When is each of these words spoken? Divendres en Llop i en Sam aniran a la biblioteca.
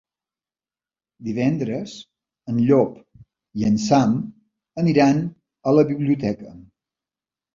Divendres 1.27 1.91
en 2.53 2.61
Llop 2.69 2.95
i 3.61 3.67
en 3.69 3.77
Sam 3.83 4.15
aniran 4.85 5.23
a 5.73 5.77
la 5.81 5.85
biblioteca. 5.91 6.57